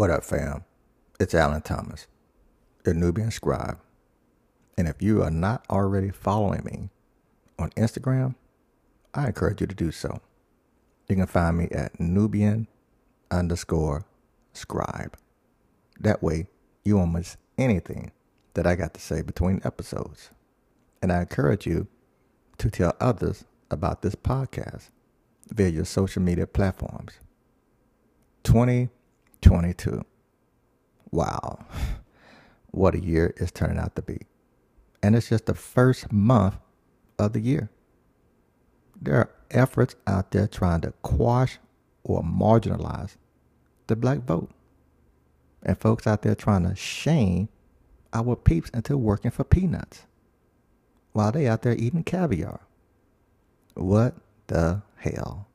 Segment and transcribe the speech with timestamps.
[0.00, 0.64] What up, fam?
[1.20, 2.06] It's Alan Thomas,
[2.84, 3.78] the Nubian Scribe.
[4.78, 6.88] And if you are not already following me
[7.58, 8.34] on Instagram,
[9.12, 10.22] I encourage you to do so.
[11.06, 12.66] You can find me at Nubian
[13.30, 14.06] underscore
[14.54, 15.18] scribe.
[16.00, 16.46] That way,
[16.82, 18.12] you won't miss anything
[18.54, 20.30] that I got to say between episodes.
[21.02, 21.88] And I encourage you
[22.56, 24.88] to tell others about this podcast
[25.50, 27.20] via your social media platforms.
[29.42, 30.04] 2022.
[31.10, 31.64] Wow.
[32.70, 34.18] What a year it's turning out to be.
[35.02, 36.56] And it's just the first month
[37.18, 37.70] of the year.
[39.00, 41.58] There are efforts out there trying to quash
[42.04, 43.16] or marginalize
[43.86, 44.50] the black vote.
[45.62, 47.48] And folks out there trying to shame
[48.12, 50.06] our peeps into working for peanuts
[51.12, 52.60] while they out there eating caviar.
[53.74, 54.14] What
[54.46, 55.48] the hell?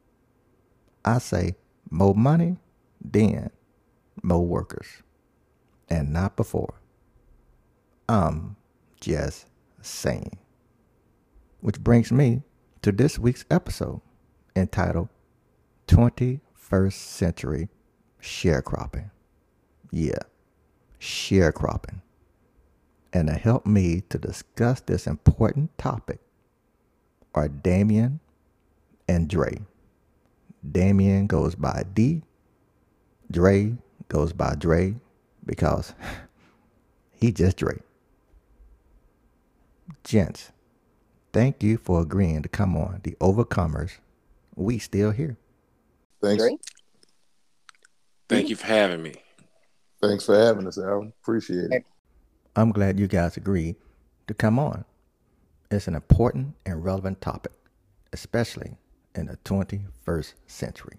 [1.03, 1.55] I say
[1.89, 2.57] more money,
[3.03, 3.51] then
[4.25, 4.87] more workers.
[5.89, 6.73] And not before.
[8.09, 8.55] I'm
[8.99, 9.45] just
[9.81, 10.37] saying.
[11.61, 12.41] Which brings me
[12.81, 14.01] to this week's episode
[14.55, 15.09] entitled
[15.87, 17.69] 21st Century
[18.21, 19.11] Sharecropping.
[19.91, 20.19] Yeah,
[20.99, 22.01] sharecropping.
[23.13, 26.19] And to help me to discuss this important topic
[27.33, 28.19] are Damien
[29.07, 29.61] and Dre.
[30.69, 32.23] Damien goes by D.
[33.31, 34.95] Dre goes by Dre
[35.45, 35.93] because
[37.11, 37.79] he just Dre.
[40.03, 40.51] Gents,
[41.33, 43.97] thank you for agreeing to come on The Overcomers.
[44.55, 45.37] We still here.
[46.21, 46.41] Thanks.
[46.41, 46.59] Great.
[48.27, 49.13] Thank you for having me.
[50.01, 51.11] Thanks for having us, Al.
[51.21, 51.85] Appreciate it.
[52.55, 53.75] I'm glad you guys agreed
[54.27, 54.85] to come on.
[55.69, 57.51] It's an important and relevant topic,
[58.13, 58.77] especially
[59.13, 60.97] in the 21st century.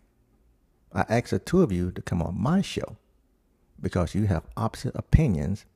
[0.92, 2.96] I asked the two of you to come on my show
[3.80, 5.66] because you have opposite opinions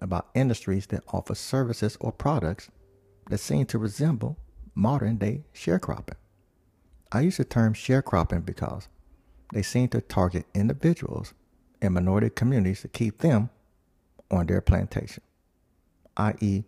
[0.00, 2.70] about industries that offer services or products
[3.28, 4.38] that seem to resemble
[4.74, 6.16] modern day sharecropping.
[7.12, 8.88] I use the term sharecropping because
[9.52, 11.34] they seem to target individuals
[11.82, 13.50] and minority communities to keep them
[14.30, 15.22] on their plantation,
[16.16, 16.64] i.e.,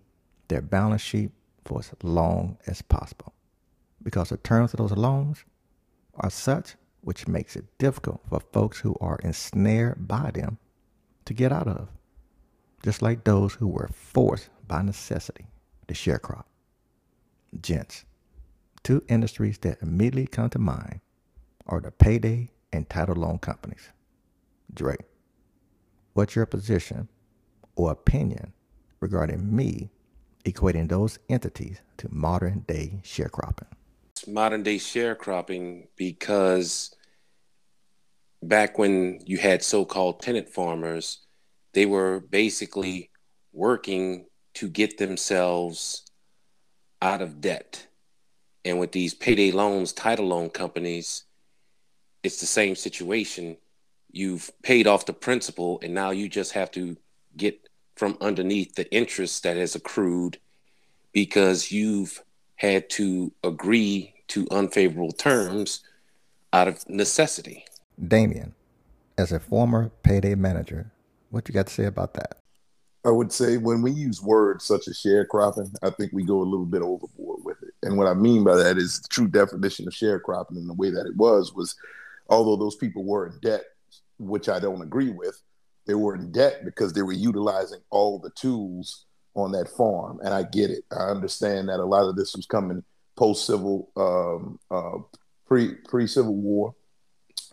[0.49, 1.31] their balance sheet
[1.65, 3.33] for as long as possible.
[4.03, 5.45] Because the terms of those loans
[6.17, 10.59] are such which makes it difficult for folks who are ensnared by them
[11.25, 11.89] to get out of,
[12.83, 15.47] just like those who were forced by necessity
[15.89, 16.45] to sharecrop.
[17.61, 18.05] Gents,
[18.83, 21.01] two industries that immediately come to mind
[21.67, 23.91] are the payday and title loan companies.
[24.73, 24.97] Dre,
[26.15, 27.09] what's your position
[27.77, 28.53] or opinion
[29.01, 29.91] regarding me
[30.45, 33.67] equating those entities to modern day sharecropping?
[34.27, 36.95] Modern day sharecropping because
[38.43, 41.21] back when you had so called tenant farmers,
[41.75, 43.11] they were basically
[43.53, 46.05] working to get themselves
[47.01, 47.87] out of debt.
[48.65, 51.25] And with these payday loans, title loan companies,
[52.23, 53.57] it's the same situation.
[54.11, 56.97] You've paid off the principal, and now you just have to
[57.37, 60.39] get from underneath the interest that has accrued
[61.13, 62.23] because you've
[62.63, 65.81] had to agree to unfavorable terms
[66.53, 67.65] out of necessity.
[68.07, 68.55] Damien,
[69.19, 70.93] as a former payday manager,
[71.31, 72.39] what you got to say about that?
[73.05, 76.45] I would say when we use words such as sharecropping, I think we go a
[76.45, 77.75] little bit overboard with it.
[77.83, 80.91] And what I mean by that is the true definition of sharecropping and the way
[80.91, 81.75] that it was was
[82.29, 83.65] although those people were in debt,
[84.21, 85.43] which I don't agree with,
[85.89, 90.21] they were in debt because they were utilizing all the tools on that farm.
[90.23, 90.85] And I get it.
[90.91, 92.83] I understand that a lot of this was coming
[93.17, 94.99] post civil, um, uh,
[95.47, 96.75] pre pre Civil War,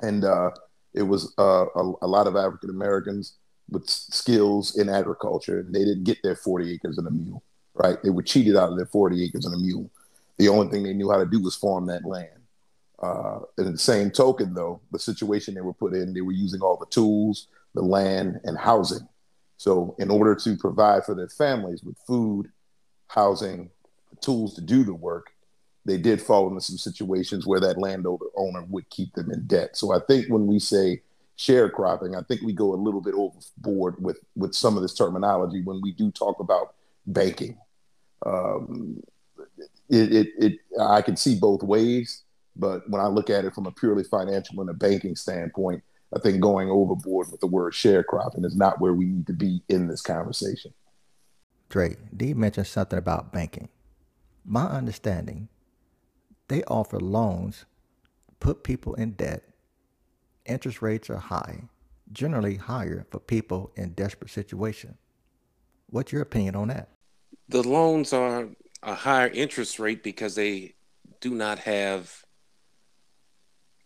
[0.02, 0.52] and uh,
[0.94, 3.38] it was uh, a, a, lot of African Americans
[3.70, 5.66] with skills in agriculture.
[5.68, 8.02] They didn't get their forty acres and a mule, right?
[8.02, 9.90] They were cheated out of their forty acres and a mule.
[10.38, 12.30] The only thing they knew how to do was farm that land.
[13.02, 16.62] Uh, in the same token, though, the situation they were put in, they were using
[16.62, 19.08] all the tools, the land, and housing.
[19.60, 22.50] So, in order to provide for their families with food,
[23.08, 23.70] housing,
[24.22, 25.34] tools to do the work,
[25.84, 29.76] they did fall into some situations where that landowner owner would keep them in debt.
[29.76, 31.02] So I think when we say
[31.38, 35.62] sharecropping, I think we go a little bit overboard with with some of this terminology
[35.62, 37.58] when we do talk about banking.
[38.26, 39.04] Um,
[39.90, 42.24] it, it, it I can see both ways,
[42.56, 45.84] but when I look at it from a purely financial and a banking standpoint,
[46.16, 49.62] I think going overboard with the word sharecropping is not where we need to be
[49.70, 50.74] in this conversation.
[51.70, 53.70] Dre, D mentioned something about banking.
[54.44, 55.50] My understanding
[56.48, 57.66] they offer loans,
[58.40, 59.44] put people in debt,
[60.46, 61.62] interest rates are high,
[62.12, 64.98] generally higher for people in desperate situations.
[65.92, 66.90] What's your opinion on that?
[67.50, 68.48] The loans are
[68.82, 70.74] a higher interest rate because they
[71.22, 72.26] do not have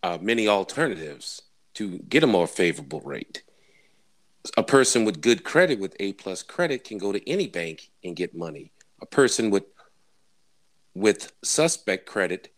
[0.02, 1.42] uh, many alternatives
[1.74, 3.42] to get a more favorable rate.
[4.56, 8.14] A person with good credit, with A plus credit, can go to any bank and
[8.14, 8.72] get money.
[9.00, 9.64] A person with
[10.94, 12.52] with suspect credit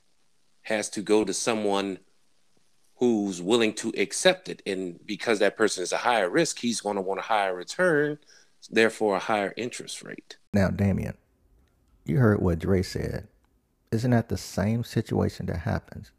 [0.63, 1.99] has to go to someone
[2.97, 4.63] who's willing to accept it.
[4.67, 8.19] And because that person is a higher risk, he's going to want a higher return,
[8.71, 10.37] therefore a higher interest rate.
[10.53, 11.17] Now, Damien,
[12.05, 13.29] you heard what Dre said.
[13.93, 16.11] Isn't that the same situation that happens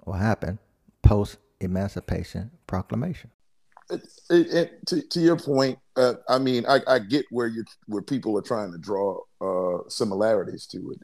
[0.00, 0.58] or happened
[1.02, 3.30] post Emancipation Proclamation?
[3.90, 7.64] It, it, it, to, to, your point, uh, I mean, I, I, get where you
[7.86, 11.00] where people are trying to draw uh, similarities to it,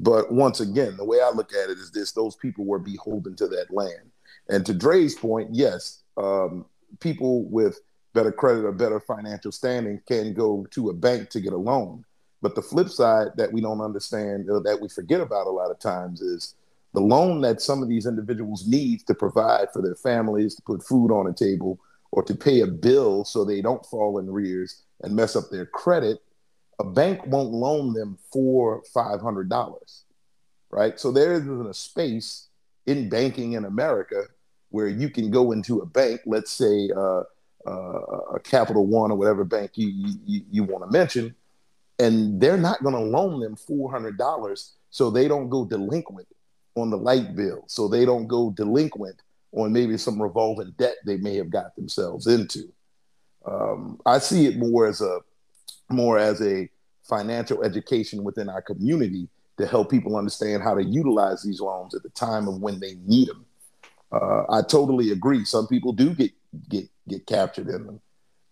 [0.00, 3.36] but once again, the way I look at it is this: those people were beholden
[3.36, 4.10] to that land,
[4.48, 6.64] and to Dre's point, yes, um,
[7.00, 7.80] people with
[8.14, 12.04] better credit or better financial standing can go to a bank to get a loan.
[12.40, 15.70] But the flip side that we don't understand, or that we forget about a lot
[15.70, 16.54] of times, is
[16.94, 20.84] the loan that some of these individuals need to provide for their families, to put
[20.84, 21.80] food on the table,
[22.10, 25.66] or to pay a bill so they don't fall in arrears and mess up their
[25.66, 26.18] credit.
[26.78, 30.04] A bank won't loan them four, five hundred dollars,
[30.70, 30.98] right?
[31.00, 32.48] So there isn't a space
[32.86, 34.24] in banking in America
[34.70, 37.22] where you can go into a bank, let's say uh,
[37.66, 39.88] uh, a Capital One or whatever bank you
[40.26, 41.34] you, you want to mention,
[41.98, 46.26] and they're not going to loan them $400 so they don't go delinquent
[46.74, 49.20] on the light bill so they don't go delinquent
[49.52, 52.72] on maybe some revolving debt they may have got themselves into.
[53.44, 55.18] Um, i see it more as a
[55.90, 56.68] more as a
[57.02, 59.28] financial education within our community
[59.58, 62.94] to help people understand how to utilize these loans at the time of when they
[63.04, 63.44] need them
[64.12, 65.44] uh, i totally agree.
[65.44, 66.32] Some people do get
[66.68, 68.00] get get captured in them.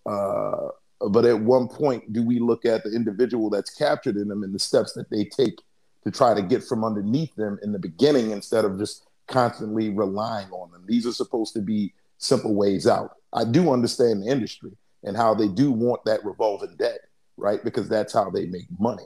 [0.06, 0.68] Uh,
[1.10, 4.54] but at one point do we look at the individual that's captured in them and
[4.54, 5.58] the steps that they take
[6.04, 10.50] to try to get from underneath them in the beginning instead of just constantly relying
[10.50, 10.84] on them.
[10.86, 13.16] These are supposed to be simple ways out.
[13.32, 14.72] I do understand the industry
[15.04, 17.00] and how they do want that revolving debt
[17.40, 17.64] right?
[17.64, 19.02] Because that's how they make money.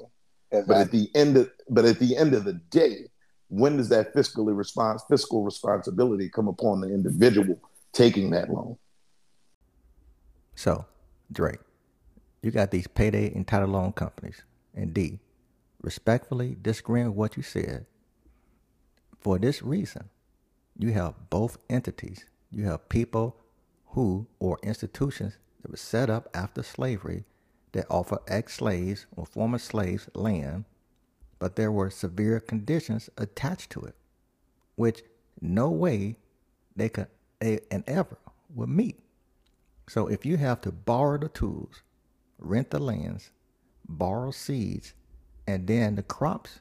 [0.51, 0.75] Exactly.
[0.75, 3.09] but at the end of but at the end of the day
[3.49, 7.59] when does that fiscally response fiscal responsibility come upon the individual
[7.93, 8.77] taking that loan?
[10.55, 10.85] So
[11.33, 11.59] drake
[12.43, 14.43] you got these payday entitled loan companies.
[14.75, 15.19] And D,
[15.85, 17.85] respectfully disagreeing with what you said.
[19.21, 20.09] For this reason,
[20.79, 22.25] you have both entities.
[22.51, 23.37] You have people
[23.89, 27.25] who, or institutions that were set up after slavery
[27.73, 30.65] that offer ex slaves or former slaves land,
[31.39, 33.95] but there were severe conditions attached to it,
[34.77, 35.03] which
[35.43, 36.17] no way
[36.75, 37.09] they could
[37.43, 38.17] and ever
[38.55, 39.01] would meet.
[39.91, 41.83] So if you have to borrow the tools
[42.39, 43.31] rent the lands,
[43.87, 44.95] borrow seeds,
[45.47, 46.61] and then the crops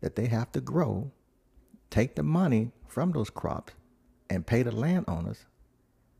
[0.00, 1.10] that they have to grow,
[1.90, 3.72] take the money from those crops
[4.28, 5.46] and pay the landowners,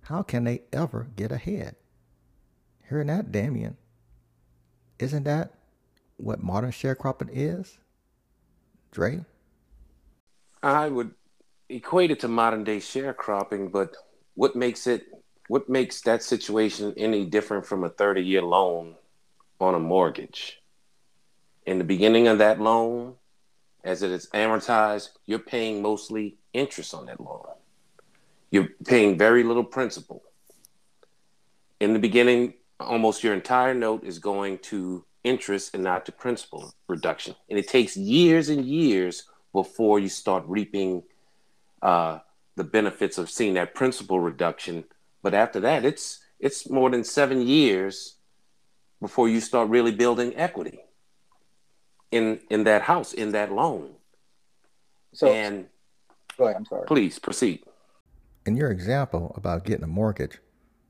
[0.02, 1.76] how can they ever get ahead?
[2.88, 3.76] Hearing that, Damien,
[4.99, 5.55] isn't that
[6.17, 7.79] what modern sharecropping is?
[8.91, 9.25] Dre?
[10.62, 11.15] I would
[11.69, 13.94] equate it to modern day sharecropping, but
[14.34, 15.06] what makes it
[15.48, 18.94] what makes that situation any different from a 30 year loan
[19.60, 20.60] on a mortgage?
[21.67, 23.14] In the beginning of that loan,
[23.84, 27.44] as it is amortized, you're paying mostly interest on that loan.
[28.50, 30.22] You're paying very little principal.
[31.79, 36.72] In the beginning, almost your entire note is going to interest and not to principal
[36.88, 37.34] reduction.
[37.48, 41.02] And it takes years and years before you start reaping
[41.82, 42.19] uh,
[42.56, 44.84] the benefits of seeing that principal reduction
[45.22, 48.17] but after that, it's it's more than seven years
[49.00, 50.81] before you start really building equity
[52.12, 53.93] in in that house, in that loan.
[55.14, 55.67] So and
[56.38, 56.86] go ahead, I'm sorry.
[56.86, 57.64] Please proceed.
[58.46, 60.38] In your example about getting a mortgage,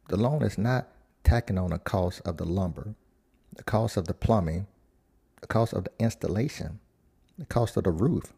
[0.09, 0.89] the loan is not
[1.25, 2.95] tacking on the cost of the lumber,
[3.57, 4.67] the cost of the plumbing,
[5.41, 6.81] the cost of the installation,
[7.39, 8.33] the cost of the roof.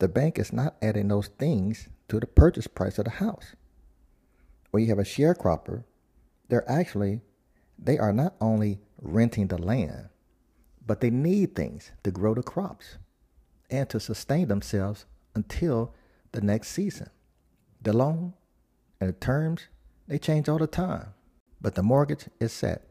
[0.00, 3.54] The bank is not adding those things to the purchase price of the house
[4.72, 5.84] When you have a sharecropper,
[6.48, 7.22] they're actually
[7.78, 10.10] they are not only renting the land,
[10.86, 12.98] but they need things to grow the crops
[13.70, 15.94] and to sustain themselves until
[16.32, 17.10] the next season.
[17.82, 18.34] The loan
[19.00, 19.68] and the terms,
[20.08, 21.08] they change all the time,
[21.60, 22.82] but the mortgage is set.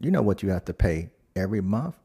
[0.00, 1.96] You know what you have to pay every month,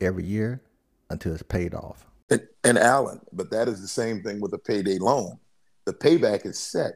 [0.00, 0.62] every year
[1.10, 2.06] until it's paid off.
[2.30, 5.38] And, and Alan, but that is the same thing with a payday loan.
[5.86, 6.94] The payback is set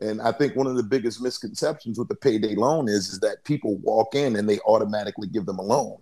[0.00, 3.44] And I think one of the biggest misconceptions with the payday loan is, is that
[3.44, 5.98] people walk in and they automatically give them a loan.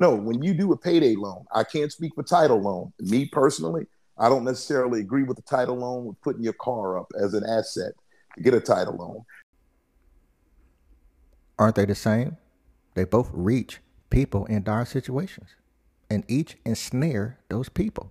[0.00, 2.92] No, when you do a payday loan, I can't speak for title loan.
[3.00, 7.12] Me personally, I don't necessarily agree with the title loan with putting your car up
[7.22, 7.92] as an asset
[8.34, 9.24] to get a title loan.
[11.58, 12.38] Aren't they the same?
[12.94, 15.50] They both reach people in dire situations
[16.08, 18.10] and each ensnare those people.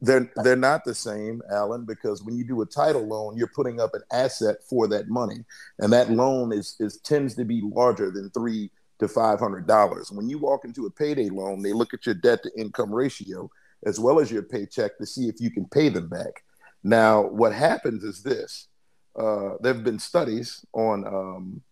[0.00, 3.80] They're they're not the same, Alan, because when you do a title loan, you're putting
[3.80, 5.44] up an asset for that money,
[5.78, 8.70] and that loan is is tends to be larger than three
[9.04, 10.06] to five hundred dollars.
[10.16, 13.40] When you walk into a payday loan, they look at your debt to income ratio
[13.90, 16.34] as well as your paycheck to see if you can pay them back.
[16.82, 18.68] Now, what happens is this:
[19.22, 21.62] uh, there have been studies on um,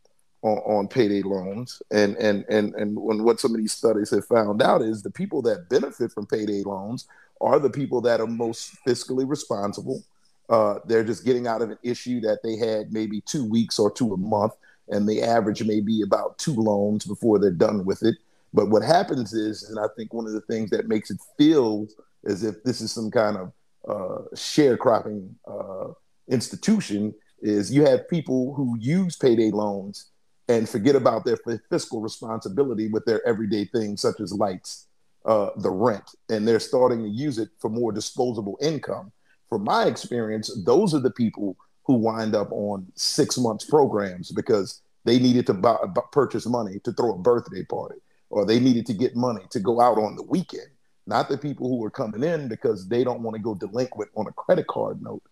[0.43, 1.81] on, on payday loans.
[1.91, 5.41] And and and and what some of these studies have found out is the people
[5.43, 7.07] that benefit from payday loans
[7.41, 10.03] are the people that are most fiscally responsible.
[10.49, 13.91] Uh, they're just getting out of an issue that they had maybe two weeks or
[13.91, 14.53] to a month,
[14.89, 18.17] and the average may be about two loans before they're done with it.
[18.53, 21.87] But what happens is, and I think one of the things that makes it feel
[22.27, 23.53] as if this is some kind of
[23.89, 25.93] uh, sharecropping uh,
[26.29, 30.11] institution is you have people who use payday loans
[30.49, 31.39] and forget about their
[31.71, 34.87] fiscal responsibility with their everyday things such as lights,
[35.25, 39.11] uh, the rent, and they're starting to use it for more disposable income.
[39.49, 44.83] From my experience, those are the people who wind up on six months programs because
[45.05, 45.77] they needed to buy,
[46.13, 47.99] purchase money to throw a birthday party,
[48.31, 50.69] or they needed to get money to go out on the weekend.
[51.07, 54.27] Not the people who are coming in because they don't want to go delinquent on
[54.29, 55.23] a credit card note.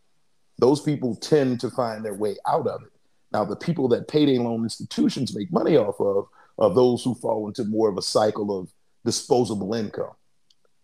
[0.59, 2.93] Those people tend to find their way out of it
[3.33, 6.27] now, the people that payday loan institutions make money off of
[6.59, 8.69] are those who fall into more of a cycle of
[9.05, 10.13] disposable income.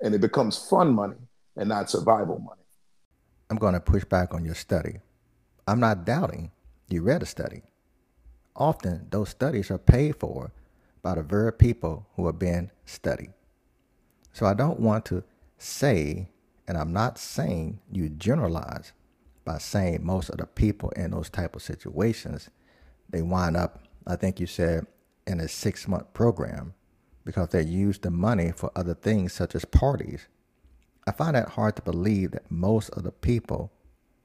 [0.00, 1.16] And it becomes fun money
[1.56, 2.62] and not survival money.
[3.50, 5.00] I'm going to push back on your study.
[5.66, 6.52] I'm not doubting
[6.88, 7.62] you read a study.
[8.54, 10.52] Often, those studies are paid for
[11.02, 13.32] by the very people who are being studied.
[14.32, 15.24] So I don't want to
[15.58, 16.28] say,
[16.68, 18.92] and I'm not saying you generalize
[19.44, 22.50] by saying most of the people in those type of situations,
[23.10, 24.86] they wind up, I think you said,
[25.26, 26.74] in a six month program
[27.24, 30.28] because they use the money for other things such as parties.
[31.06, 33.72] I find it hard to believe that most of the people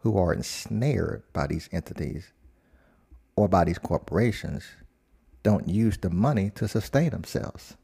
[0.02, 2.34] who are ensnared by these entities
[3.36, 4.64] or by these corporations
[5.44, 7.76] don't use the money to sustain themselves.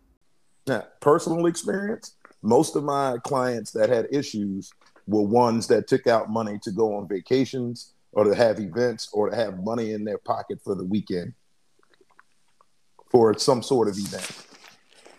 [0.67, 4.71] Now, personal experience, most of my clients that had issues
[5.07, 9.29] were ones that took out money to go on vacations or to have events or
[9.29, 11.33] to have money in their pocket for the weekend
[13.09, 14.29] for some sort of event.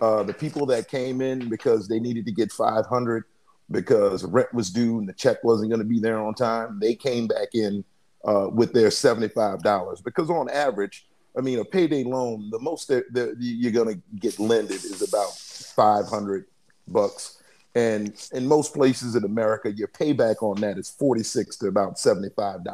[0.00, 3.24] Uh, the people that came in because they needed to get 500
[3.70, 6.94] because rent was due and the check wasn't going to be there on time, they
[6.94, 7.84] came back in
[8.24, 11.06] uh, with their $75 because on average,
[11.36, 13.04] I mean, a payday loan, the most that,
[13.38, 16.46] you're going to get lended is about 500
[16.88, 17.38] bucks
[17.78, 22.64] and in most places in America, your payback on that is 46 to about $75.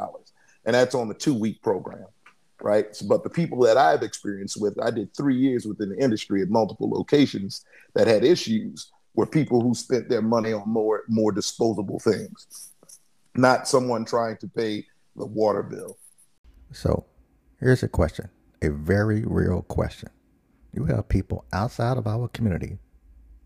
[0.65, 2.07] And that's on a two week program,
[2.59, 2.87] right?
[3.07, 6.49] But the people that I've experienced with, I did three years within the industry at
[6.49, 11.99] multiple locations that had issues were people who spent their money on more, more disposable
[11.99, 12.73] things,
[13.35, 15.97] not someone trying to pay the water bill.
[16.71, 17.05] So
[17.59, 18.29] here's a question,
[18.61, 20.09] a very real question.
[20.73, 22.77] You have people outside of our community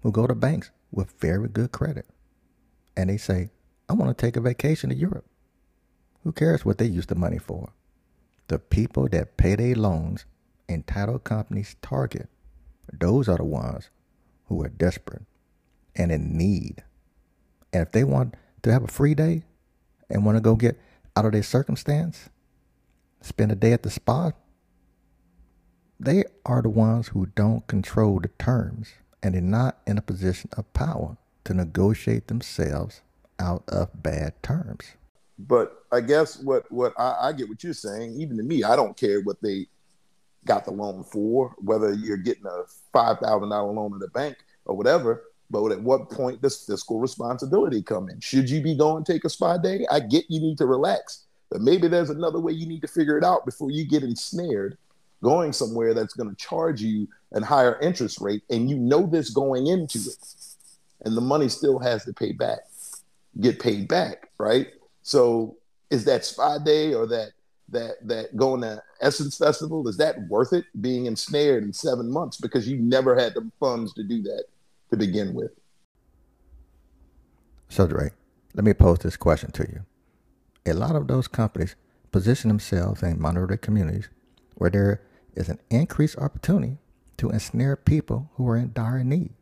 [0.01, 2.07] who go to banks with very good credit.
[2.97, 3.51] And they say,
[3.87, 5.25] I want to take a vacation to Europe.
[6.23, 7.71] Who cares what they use the money for?
[8.47, 10.25] The people that pay their loans
[10.67, 12.27] and title companies target,
[12.91, 13.89] those are the ones
[14.45, 15.23] who are desperate
[15.99, 16.83] and in need.
[17.71, 19.43] And if they want to have a free day
[20.09, 20.79] and want to go get
[21.15, 22.29] out of their circumstance,
[23.21, 24.31] spend a day at the spa,
[25.99, 30.49] they are the ones who don't control the terms and they're not in a position
[30.55, 33.01] of power to negotiate themselves
[33.37, 34.85] out of bad terms.
[35.37, 38.19] But I guess what what I, I get what you're saying.
[38.19, 39.67] Even to me, I don't care what they
[40.45, 44.37] got the loan for, whether you're getting a five thousand dollar loan at the bank
[44.65, 45.23] or whatever.
[45.51, 48.19] But at what point does fiscal responsibility come in?
[48.19, 49.85] Should you be going take a spa day?
[49.89, 53.17] I get you need to relax, but maybe there's another way you need to figure
[53.17, 54.77] it out before you get ensnared
[55.21, 59.29] going somewhere that's going to charge you a higher interest rate, and you know this
[59.29, 60.17] going into it,
[61.05, 62.59] and the money still has to pay back,
[63.39, 64.67] get paid back, right?
[65.03, 65.57] So
[65.89, 67.31] is that spa day or that
[67.69, 70.65] that that going to Essence Festival is that worth it?
[70.81, 74.45] Being ensnared in seven months because you never had the funds to do that
[74.89, 75.51] to begin with.
[77.69, 78.11] So Dre,
[78.53, 79.85] let me pose this question to you.
[80.65, 81.75] A lot of those companies
[82.11, 84.09] position themselves in minority communities
[84.55, 85.01] where there
[85.35, 86.77] is an increased opportunity
[87.17, 89.33] to ensnare people who are in dire need,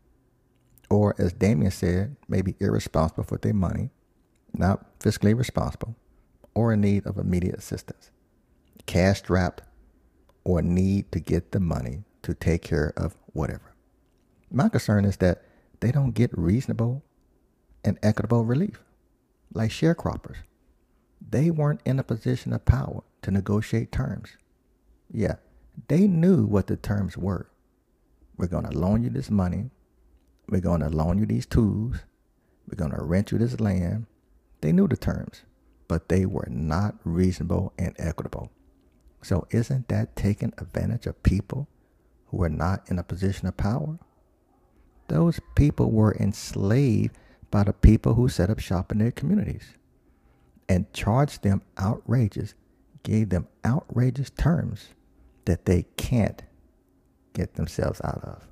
[0.89, 3.89] or as Damien said, maybe irresponsible with their money,
[4.53, 5.95] not fiscally responsible,
[6.53, 8.11] or in need of immediate assistance,
[8.85, 9.61] cash strapped,
[10.43, 13.73] or need to get the money to take care of whatever.
[14.51, 15.43] My concern is that
[15.79, 17.03] they don't get reasonable
[17.83, 18.81] and equitable relief,
[19.53, 20.37] like sharecroppers.
[21.29, 24.37] They weren't in a position of power to negotiate terms.
[25.11, 25.35] Yeah,
[25.87, 27.49] they knew what the terms were.
[28.37, 29.71] We're going to loan you this money.
[30.49, 31.97] We're going to loan you these tools.
[32.67, 34.05] We're going to rent you this land.
[34.61, 35.43] They knew the terms,
[35.87, 38.51] but they were not reasonable and equitable.
[39.21, 41.67] So, isn't that taking advantage of people
[42.27, 43.99] who are not in a position of power?
[45.07, 47.17] Those people were enslaved
[47.49, 49.77] by the people who set up shop in their communities
[50.67, 52.53] and charged them outrageous,
[53.03, 54.89] gave them outrageous terms
[55.45, 56.43] that they can't
[57.33, 58.47] get themselves out of.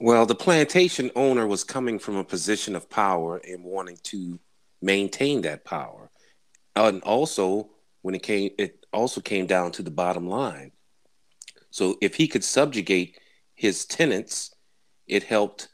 [0.00, 4.38] Well, the plantation owner was coming from a position of power and wanting to
[4.82, 6.10] maintain that power.
[6.74, 7.70] And also,
[8.02, 10.72] when it came, it also came down to the bottom line.
[11.70, 13.18] So if he could subjugate
[13.56, 14.54] his tenants,
[15.08, 15.68] it helped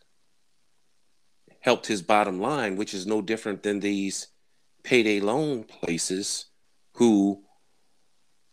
[1.60, 4.28] helped his bottom line, which is no different than these
[4.82, 6.46] payday loan places
[6.94, 7.42] who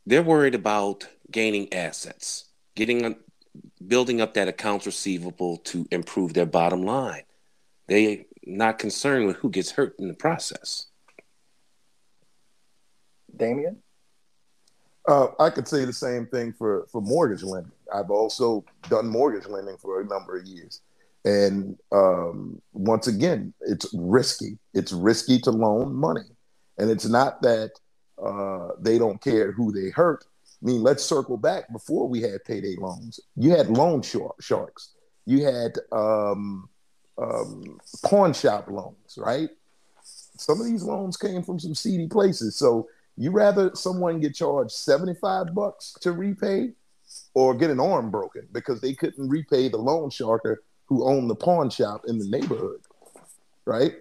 [0.06, 2.46] they're worried about gaining assets,
[2.76, 3.16] getting
[3.88, 7.24] building up that accounts receivable to improve their bottom line.
[7.88, 10.88] They not concerned with who gets hurt in the process.
[13.36, 13.78] Damien?
[15.08, 17.72] Uh, I could say the same thing for, for mortgage lending.
[17.94, 20.82] I've also done mortgage lending for a number of years.
[21.26, 24.58] And um, once again, it's risky.
[24.74, 26.26] It's risky to loan money.
[26.78, 27.72] And it's not that
[28.24, 30.26] uh, they don't care who they hurt.
[30.62, 33.20] I mean, let's circle back before we had payday loans.
[33.36, 34.94] You had loan sharks.
[35.26, 36.70] You had um,
[37.18, 39.50] um, pawn shop loans, right?
[40.04, 42.56] Some of these loans came from some seedy places.
[42.56, 46.72] So you rather someone get charged 75 bucks to repay
[47.34, 51.36] or get an arm broken because they couldn't repay the loan sharker who owned the
[51.36, 52.82] pawn shop in the neighborhood,
[53.66, 53.94] right?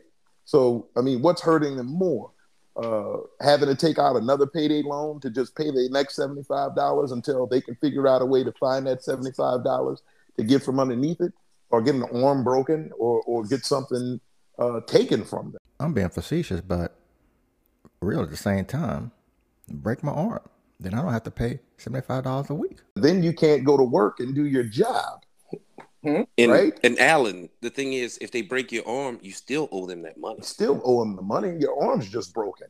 [0.45, 2.31] So, I mean, what's hurting them more?
[2.75, 7.47] Uh, having to take out another payday loan to just pay the next $75 until
[7.47, 9.99] they can figure out a way to find that $75
[10.39, 11.33] to get from underneath it
[11.71, 14.21] or get an arm broken or, or get something
[14.59, 15.61] uh, taken from them.
[15.81, 16.97] I'm being facetious, but
[18.01, 19.11] real at the same time,
[19.69, 20.41] break my arm.
[20.81, 22.79] Then I don't have to pay $75 a week.
[22.95, 25.25] Then you can't go to work and do your job.
[26.05, 26.23] Hmm?
[26.37, 26.79] And, right?
[26.85, 30.17] And Alan, the thing is, if they break your arm, you still owe them that
[30.17, 30.41] money.
[30.43, 31.57] Still owe them the money.
[31.59, 32.69] Your arm's just broken.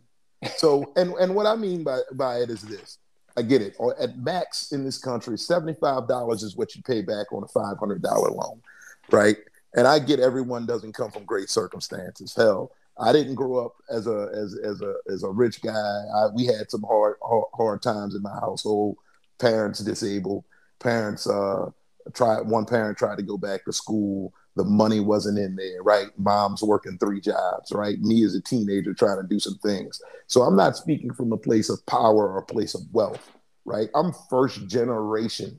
[0.56, 2.98] So, and and what I mean by by it is this:
[3.36, 3.74] I get it.
[3.78, 7.42] Or at max in this country, seventy five dollars is what you pay back on
[7.42, 8.62] a five hundred dollar loan,
[9.10, 9.36] right?
[9.76, 12.34] And I get everyone doesn't come from great circumstances.
[12.34, 15.72] Hell, I didn't grow up as a as as a as a rich guy.
[15.72, 18.96] I, we had some hard, hard hard times in my household.
[19.38, 20.44] Parents disabled.
[20.80, 21.70] Parents uh,
[22.14, 26.08] tried one parent tried to go back to school the money wasn't in there right
[26.18, 30.42] mom's working three jobs right me as a teenager trying to do some things so
[30.42, 33.32] i'm not speaking from a place of power or a place of wealth
[33.64, 35.56] right i'm first generation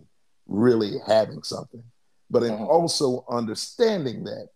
[0.47, 1.84] really having something
[2.30, 2.63] but in mm-hmm.
[2.63, 4.49] also understanding that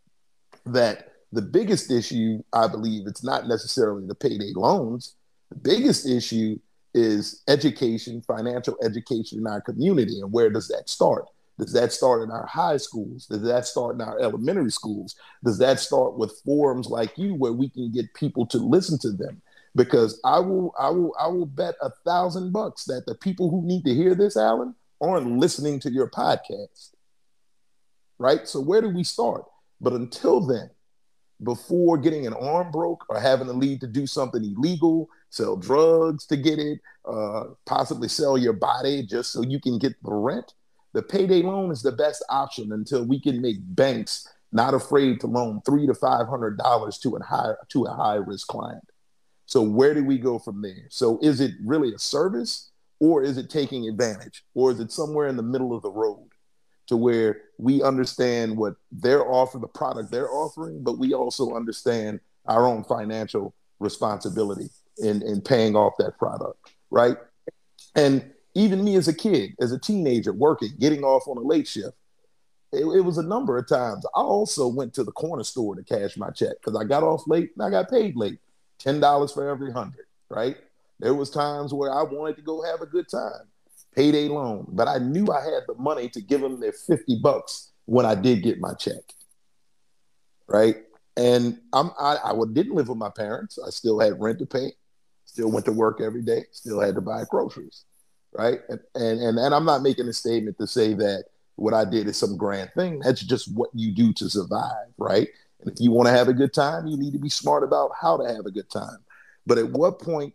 [0.66, 5.16] that the biggest issue i believe it's not necessarily the payday loans
[5.50, 6.58] the biggest issue
[6.94, 11.26] is education financial education in our community and where does that start
[11.60, 13.28] does that start in our high schools?
[13.28, 15.16] Does that start in our elementary schools?
[15.44, 19.12] Does that start with forums like you where we can get people to listen to
[19.12, 19.42] them?
[19.76, 23.62] Because I will, I will, I will bet a thousand bucks that the people who
[23.66, 26.92] need to hear this, Alan, aren't listening to your podcast.
[28.18, 28.48] Right?
[28.48, 29.46] So where do we start?
[29.80, 30.70] But until then,
[31.44, 36.26] before getting an arm broke or having to lead to do something illegal, sell drugs
[36.28, 40.54] to get it, uh, possibly sell your body just so you can get the rent,
[40.94, 45.28] the payday loan is the best option until we can make banks not afraid to
[45.28, 48.84] loan three to five hundred dollars to a high to a high risk client.
[49.46, 50.88] So where do we go from there?
[50.90, 55.28] So is it really a service or is it taking advantage or is it somewhere
[55.28, 56.30] in the middle of the road
[56.88, 62.20] to where we understand what they're offering, the product they're offering, but we also understand
[62.46, 66.58] our own financial responsibility in, in paying off that product,
[66.92, 67.18] right?
[67.96, 71.68] And even me as a kid, as a teenager, working, getting off on a late
[71.68, 71.96] shift,
[72.72, 74.06] it, it, was a number of times.
[74.16, 77.24] I also went to the corner store to cash my check because I got off
[77.28, 78.40] late and I got paid late.
[78.80, 80.58] ten dollars for every hundred, right?
[81.00, 83.48] There was times where I wanted to go have a good time,
[83.96, 87.72] payday loan, but I knew I had the money to give them their fifty bucks
[87.86, 89.04] when I did get my check,
[90.48, 90.78] right?
[91.16, 93.60] And I'm I, I didn't live with my parents.
[93.66, 94.74] I still had rent to pay,
[95.26, 97.86] still went to work every day, still had to buy groceries,
[98.32, 98.60] right?
[98.70, 101.26] And and and, and I'm not making a statement to say that
[101.56, 103.00] what I did is some grand thing.
[103.00, 105.28] That's just what you do to survive, right?
[105.62, 107.92] And if you want to have a good time, you need to be smart about
[108.00, 108.98] how to have a good time.
[109.46, 110.34] But at what point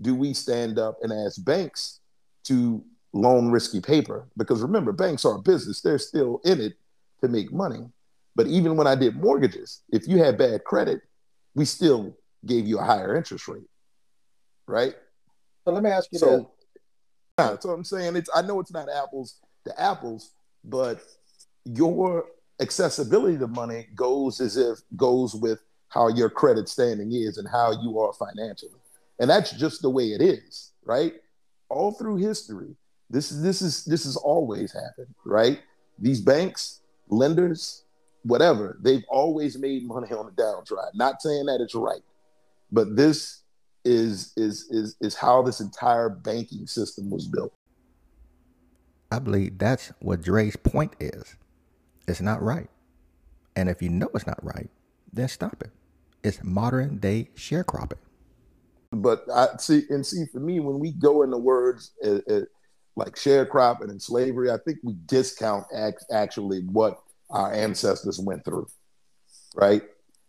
[0.00, 2.00] do we stand up and ask banks
[2.44, 4.26] to loan risky paper?
[4.36, 6.74] Because remember, banks are a business, they're still in it
[7.20, 7.88] to make money.
[8.34, 11.02] But even when I did mortgages, if you had bad credit,
[11.54, 12.16] we still
[12.46, 13.68] gave you a higher interest rate.
[14.66, 14.94] Right?
[15.64, 16.52] So let me ask you so.
[17.38, 18.16] Yeah, that's what I'm saying.
[18.16, 20.32] It's I know it's not apples to apples,
[20.64, 21.00] but
[21.64, 22.26] your
[22.60, 27.72] accessibility to money goes as if goes with how your credit standing is and how
[27.82, 28.72] you are financially.
[29.18, 31.14] And that's just the way it is, right?
[31.68, 32.76] All through history,
[33.10, 35.60] this is this is this has always happened, right?
[35.98, 37.84] These banks, lenders,
[38.22, 40.94] whatever, they've always made money on the downside.
[40.94, 42.02] Not saying that it's right,
[42.70, 43.42] but this
[43.84, 47.52] is is is is how this entire banking system was built.
[49.10, 51.36] I believe that's what Dre's point is.
[52.06, 52.68] It's not right.
[53.56, 54.68] And if you know it's not right,
[55.12, 55.70] then stop it.
[56.22, 57.98] It's modern day sharecropping.
[58.90, 62.40] But I see, and see, for me, when we go into words uh, uh,
[62.98, 68.68] like sharecropping and slavery, I think we discount act, actually what our ancestors went through,
[69.54, 69.82] right?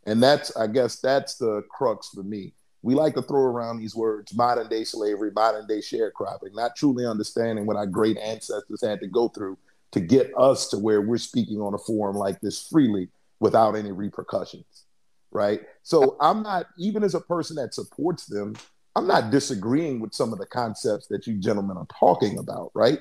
[0.06, 3.96] And that's, I guess, that's the crux for me we like to throw around these
[3.96, 9.00] words modern day slavery, modern day sharecropping, not truly understanding what our great ancestors had
[9.02, 9.58] to go through
[9.92, 13.92] to get us to where we're speaking on a forum like this freely without any
[13.92, 14.86] repercussions.
[15.32, 15.62] Right.
[15.84, 18.56] So I'm not, even as a person that supports them,
[19.00, 22.72] I'm not disagreeing with some of the concepts that you gentlemen are talking about.
[22.74, 23.00] Right.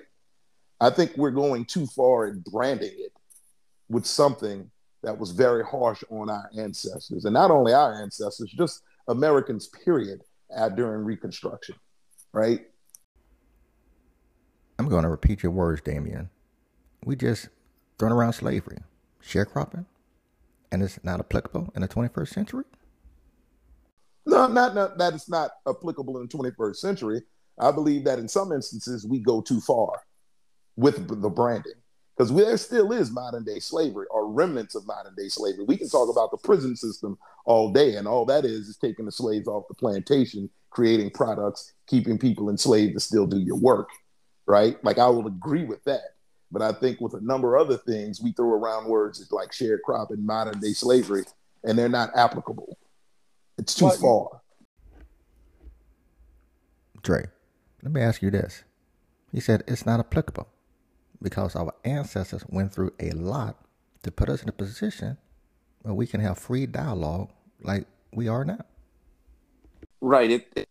[0.80, 3.12] I think we're going too far in branding it
[3.88, 4.70] with something
[5.02, 7.24] that was very harsh on our ancestors.
[7.24, 10.20] And not only our ancestors, just Americans, period,
[10.56, 11.74] at, during Reconstruction,
[12.32, 12.60] right?
[14.78, 16.30] I'm going to repeat your words, Damien.
[17.04, 17.48] We just
[17.98, 18.78] thrown around slavery,
[19.20, 19.86] sharecropping,
[20.70, 22.64] and it's not applicable in the 21st century?
[24.28, 27.22] No, not, not that it's not applicable in the 21st century.
[27.58, 30.02] I believe that in some instances we go too far
[30.76, 31.72] with the branding
[32.14, 35.64] because there still is modern day slavery or remnants of modern day slavery.
[35.64, 39.06] We can talk about the prison system all day, and all that is is taking
[39.06, 43.88] the slaves off the plantation, creating products, keeping people enslaved to still do your work,
[44.44, 44.76] right?
[44.84, 46.02] Like I will agree with that.
[46.52, 50.18] But I think with a number of other things, we throw around words like sharecropping,
[50.18, 51.24] modern day slavery,
[51.64, 52.76] and they're not applicable.
[53.58, 53.98] It's too what?
[53.98, 54.40] far.
[57.02, 57.26] Dre,
[57.82, 58.64] let me ask you this.
[59.32, 60.48] He said it's not applicable
[61.20, 63.56] because our ancestors went through a lot
[64.02, 65.18] to put us in a position
[65.82, 67.30] where we can have free dialogue
[67.62, 68.64] like we are now.
[70.00, 70.30] Right.
[70.30, 70.68] It, it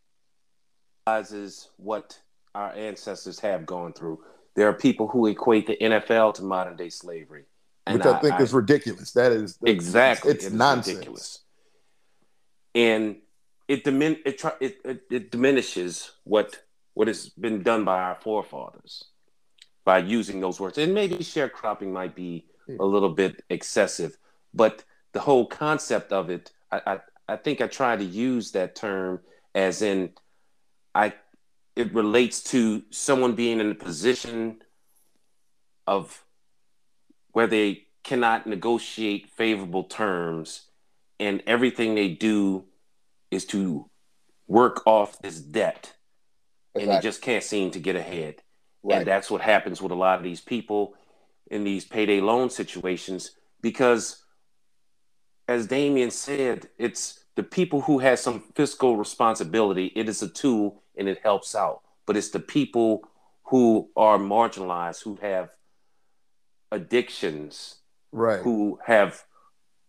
[1.05, 2.19] realizes what
[2.55, 4.19] our ancestors have gone through.
[4.55, 7.45] There are people who equate the NFL to modern day slavery.
[7.91, 9.11] Which I, I think I, is ridiculous.
[9.11, 10.97] That is exactly it's, it's it nonsense.
[10.97, 11.39] Ridiculous.
[12.75, 13.17] And
[13.67, 16.59] it, dimin- it, it, it, it diminishes what
[16.93, 19.05] what has been done by our forefathers
[19.85, 20.79] by using those words.
[20.79, 22.83] And maybe sharecropping might be a hmm.
[22.83, 24.17] little bit excessive,
[24.53, 26.99] but the whole concept of it, I, I,
[27.29, 29.21] I think I try to use that term
[29.53, 30.11] as in
[30.93, 31.13] I
[31.75, 34.63] it relates to someone being in a position
[35.85, 36.23] of
[37.33, 40.66] where they cannot negotiate favorable terms
[41.19, 42.65] and everything they do
[43.31, 43.89] is to
[44.47, 45.93] work off this debt
[46.73, 46.81] exactly.
[46.83, 48.41] and they just can't seem to get ahead
[48.87, 48.99] Right.
[48.99, 50.93] And that's what happens with a lot of these people
[51.51, 54.23] in these payday loan situations because
[55.49, 59.91] as Damien said, it's the people who have some fiscal responsibility.
[59.95, 61.81] It is a tool and it helps out.
[62.05, 63.09] But it's the people
[63.43, 65.49] who are marginalized, who have
[66.71, 67.75] addictions,
[68.11, 68.39] right?
[68.39, 69.23] Who have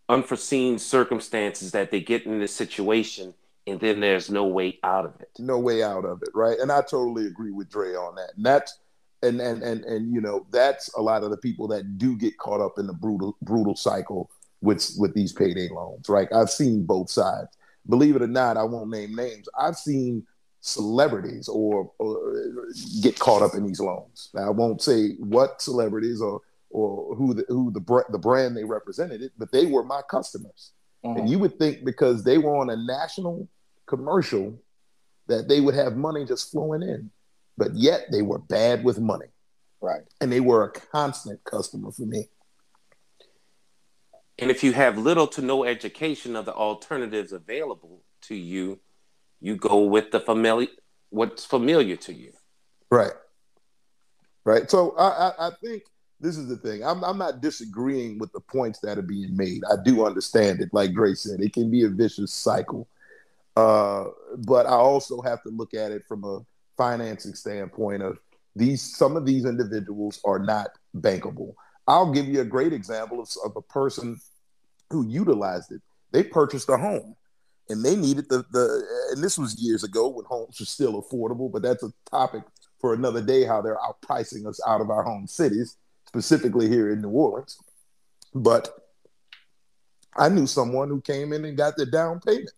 [0.09, 3.33] unforeseen circumstances that they get in this situation
[3.67, 5.29] and then there's no way out of it.
[5.37, 6.57] No way out of it, right?
[6.57, 8.31] And I totally agree with Dre on that.
[8.35, 8.79] And that's
[9.21, 12.37] and and and and you know that's a lot of the people that do get
[12.37, 14.29] caught up in the brutal brutal cycle
[14.61, 18.63] with with these payday loans right i've seen both sides believe it or not i
[18.63, 20.25] won't name names i've seen
[20.61, 22.35] celebrities or, or
[23.01, 27.33] get caught up in these loans now i won't say what celebrities or or who
[27.33, 30.71] the who the, the brand they represented it but they were my customers
[31.03, 31.19] mm-hmm.
[31.19, 33.47] and you would think because they were on a national
[33.87, 34.57] commercial
[35.29, 37.09] that they would have money just flowing in,
[37.57, 39.27] but yet they were bad with money.
[39.79, 40.01] Right.
[40.19, 42.27] And they were a constant customer for me.
[44.37, 48.79] And if you have little to no education of the alternatives available to you,
[49.39, 50.67] you go with the familiar
[51.09, 52.33] what's familiar to you.
[52.91, 53.13] Right.
[54.45, 54.69] Right.
[54.69, 55.83] So I, I, I think
[56.19, 56.83] this is the thing.
[56.83, 59.61] I'm, I'm not disagreeing with the points that are being made.
[59.71, 60.69] I do understand it.
[60.73, 62.87] Like Grace said, it can be a vicious cycle.
[63.55, 64.05] Uh,
[64.37, 66.39] but I also have to look at it from a
[66.77, 68.17] financing standpoint of
[68.55, 71.55] these some of these individuals are not bankable.
[71.87, 74.19] I'll give you a great example of, of a person
[74.89, 75.81] who utilized it.
[76.11, 77.15] They purchased a home
[77.69, 81.51] and they needed the the and this was years ago when homes were still affordable,
[81.51, 82.43] but that's a topic
[82.79, 85.77] for another day how they're outpricing us out of our home cities,
[86.09, 87.59] specifically here in New Orleans.
[88.33, 88.67] But
[90.17, 92.51] I knew someone who came in and got their down payment.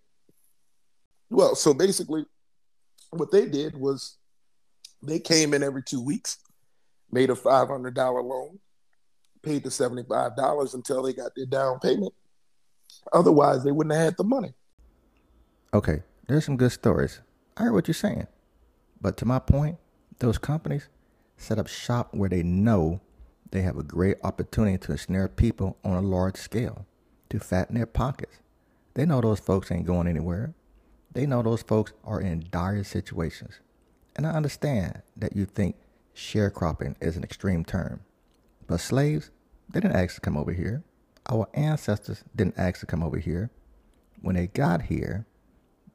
[1.30, 2.26] Well, so basically
[3.10, 4.16] what they did was
[5.04, 6.38] they came in every two weeks,
[7.12, 8.58] made a $500 loan,
[9.44, 12.14] paid the $75 until they got their down payment.
[13.12, 14.54] Otherwise, they wouldn't have had the money.
[15.74, 17.20] Okay, there's some good stories.
[17.58, 18.28] I hear what you're saying.
[19.02, 19.78] But to my point,
[20.20, 20.88] those companies
[21.36, 23.02] set up shop where they know
[23.52, 26.86] they have a great opportunity to ensnare people on a large scale,
[27.30, 28.38] to fatten their pockets.
[28.94, 30.54] They know those folks ain't going anywhere.
[31.14, 33.60] They know those folks are in dire situations.
[34.16, 35.76] And I understand that you think
[36.16, 38.02] sharecropping is an extreme term.
[38.68, 39.32] But slaves,
[39.70, 40.84] they didn't ask to come over here.
[41.30, 43.52] Our ancestors didn't ask to come over here.
[44.22, 45.26] When they got here,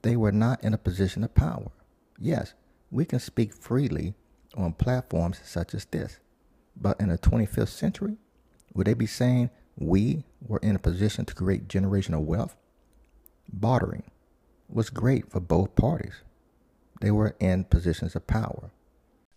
[0.02, 1.70] they were not in a position of power.
[2.18, 2.54] Yes,
[2.90, 4.14] we can speak freely
[4.56, 6.18] on platforms such as this,
[6.80, 8.16] but in the 25th century,
[8.74, 12.56] would they be saying we were in a position to create generational wealth?
[13.52, 14.04] Bartering
[14.68, 16.14] was great for both parties.
[17.00, 18.70] They were in positions of power.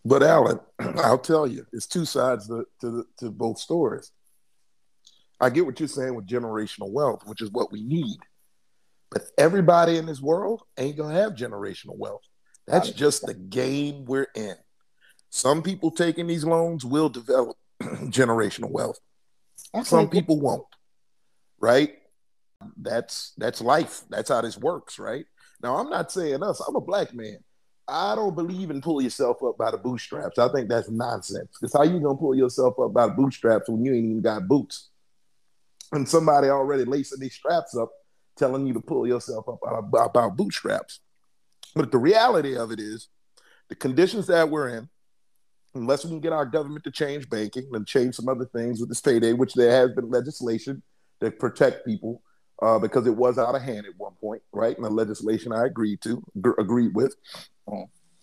[0.06, 4.12] But Alan, I'll tell you, it's two sides to, to, to both stories.
[5.42, 8.18] I get what you're saying with generational wealth, which is what we need.
[9.10, 12.22] But everybody in this world ain't gonna have generational wealth.
[12.68, 14.56] That's just the game we're in.
[15.30, 19.00] Some people taking these loans will develop generational wealth.
[19.84, 20.66] Some people won't.
[21.60, 21.96] Right?
[22.78, 24.02] That's that's life.
[24.10, 25.26] That's how this works, right?
[25.62, 26.62] Now I'm not saying us.
[26.68, 27.38] I'm a black man.
[27.88, 30.38] I don't believe in pull yourself up by the bootstraps.
[30.38, 31.50] I think that's nonsense.
[31.60, 34.48] Because how you gonna pull yourself up by the bootstraps when you ain't even got
[34.48, 34.90] boots?
[35.92, 37.90] And somebody already lacing these straps up
[38.38, 39.60] telling you to pull yourself up
[39.94, 41.00] about bootstraps.
[41.76, 43.10] But the reality of it is
[43.70, 44.90] the conditions that we're in,
[45.74, 48.90] unless we can get our government to change banking and change some other things with
[48.90, 50.82] this payday, which there has been legislation
[51.22, 52.22] to protect people
[52.62, 54.76] uh, because it was out of hand at one point, right?
[54.76, 56.24] And the legislation I agreed to,
[56.58, 57.16] agreed with.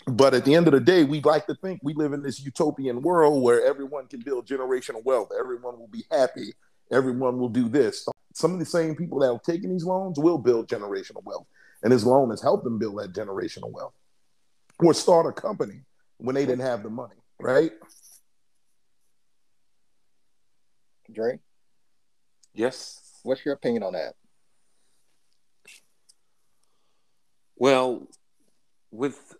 [0.06, 2.40] But at the end of the day, we like to think we live in this
[2.40, 5.30] utopian world where everyone can build generational wealth.
[5.38, 6.52] Everyone will be happy.
[6.92, 8.06] Everyone will do this
[8.36, 11.46] some of the same people that have taken these loans will build generational wealth.
[11.82, 13.94] And this loan has helped them build that generational wealth
[14.78, 15.80] or start a company
[16.18, 17.72] when they didn't have the money, right?
[21.12, 21.40] Dre?
[22.54, 23.20] Yes.
[23.22, 24.14] What's your opinion on that?
[27.56, 28.06] Well,
[28.90, 29.34] with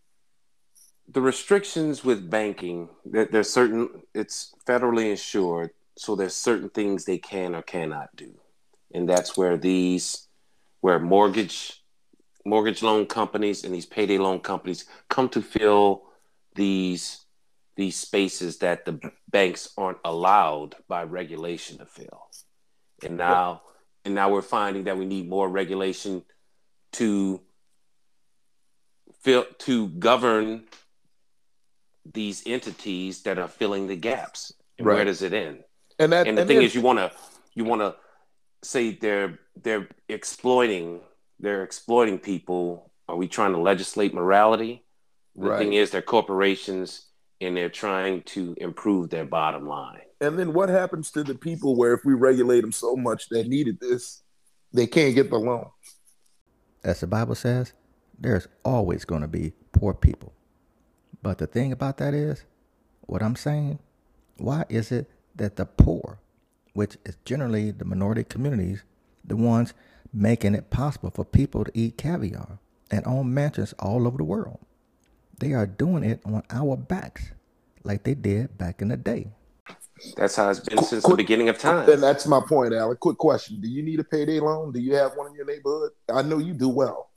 [1.08, 7.54] the restrictions with banking, there's certain it's federally insured, so there's certain things they can
[7.54, 8.34] or cannot do
[8.96, 10.28] and that's where these
[10.80, 11.82] where mortgage
[12.44, 16.04] mortgage loan companies and these payday loan companies come to fill
[16.54, 17.25] these
[17.76, 22.28] these spaces that the banks aren't allowed by regulation to fill.
[23.04, 23.62] And now
[24.04, 26.22] and now we're finding that we need more regulation
[26.92, 27.40] to
[29.20, 30.64] fill to govern
[32.14, 34.52] these entities that are filling the gaps.
[34.78, 34.94] And right.
[34.94, 35.64] where does it end?
[35.98, 37.12] And that and the and thing is you want to
[37.54, 37.94] you want to
[38.62, 41.00] say they're they're exploiting
[41.38, 42.90] they're exploiting people.
[43.08, 44.84] Are we trying to legislate morality?
[45.36, 45.58] The right.
[45.58, 47.05] thing is they're corporations
[47.40, 50.00] and they're trying to improve their bottom line.
[50.20, 53.42] And then what happens to the people where if we regulate them so much they
[53.44, 54.22] needed this
[54.72, 55.70] they can't get the loan?
[56.84, 57.72] As the bible says
[58.18, 60.32] there's always going to be poor people.
[61.22, 62.44] But the thing about that is
[63.02, 63.78] what i'm saying
[64.36, 66.18] why is it that the poor
[66.76, 68.84] which is generally the minority communities,
[69.24, 69.72] the ones
[70.12, 72.58] making it possible for people to eat caviar
[72.90, 74.58] and own mansions all over the world.
[75.38, 77.30] They are doing it on our backs
[77.84, 79.28] like they did back in the day.
[80.16, 81.88] That's how it's been since quick, the beginning of time.
[81.88, 83.00] And that's my point, Alec.
[83.00, 83.60] Quick question.
[83.60, 84.72] Do you need a payday loan?
[84.72, 85.92] Do you have one in your neighborhood?
[86.12, 87.10] I know you do well.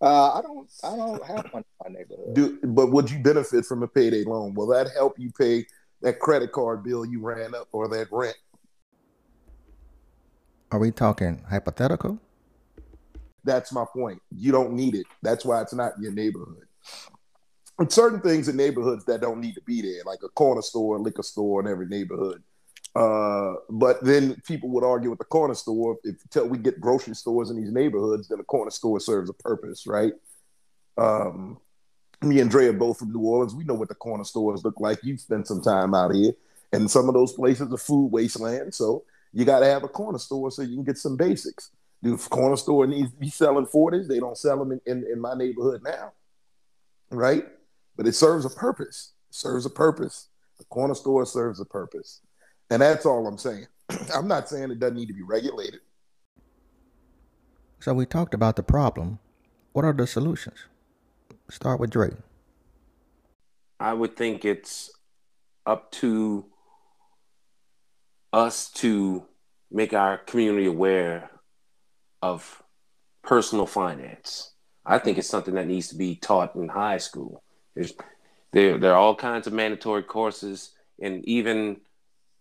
[0.00, 0.68] Uh, I don't.
[0.82, 2.34] I don't have one in my neighborhood.
[2.34, 4.54] Do but would you benefit from a payday loan?
[4.54, 5.64] Will that help you pay
[6.00, 8.36] that credit card bill you ran up or that rent?
[10.72, 12.18] Are we talking hypothetical?
[13.44, 14.20] That's my point.
[14.36, 15.06] You don't need it.
[15.22, 16.66] That's why it's not in your neighborhood.
[17.88, 21.00] Certain things in neighborhoods that don't need to be there, like a corner store, a
[21.00, 22.42] liquor store in every neighborhood.
[22.94, 27.14] Uh, but then people would argue with the corner store if until we get grocery
[27.14, 30.12] stores in these neighborhoods, then the corner store serves a purpose, right?
[30.98, 31.58] Um,
[32.20, 33.54] me and Dre are both from New Orleans.
[33.54, 35.02] We know what the corner stores look like.
[35.02, 36.32] You've spent some time out here,
[36.72, 38.74] and some of those places are food wasteland.
[38.74, 41.70] So you got to have a corner store so you can get some basics.
[42.02, 44.08] Do corner store needs to be selling 40s?
[44.08, 46.12] They don't sell them in, in, in my neighborhood now,
[47.12, 47.44] right?
[47.96, 49.12] But it serves a purpose.
[49.30, 50.28] It serves a purpose.
[50.58, 52.20] The corner store serves a purpose.
[52.70, 53.66] And that's all I'm saying.
[54.14, 55.80] I'm not saying it doesn't need to be regulated.
[57.80, 59.18] So we talked about the problem.
[59.72, 60.58] What are the solutions?
[61.50, 62.10] Start with Dre.
[63.80, 64.90] I would think it's
[65.66, 66.46] up to
[68.32, 69.26] us to
[69.70, 71.30] make our community aware
[72.22, 72.62] of
[73.22, 74.51] personal finance.
[74.84, 77.42] I think it's something that needs to be taught in high school.
[77.74, 77.92] There's
[78.52, 81.80] there there are all kinds of mandatory courses, and even